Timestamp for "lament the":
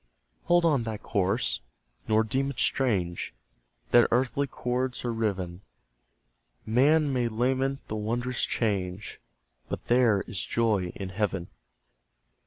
7.29-7.95